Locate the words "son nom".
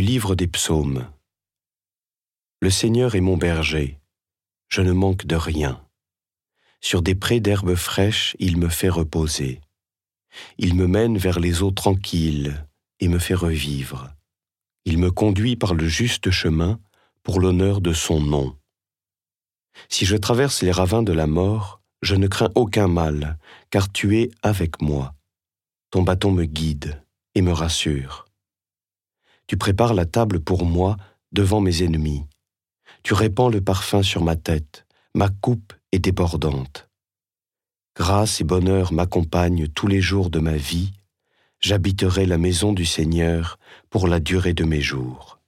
17.92-18.56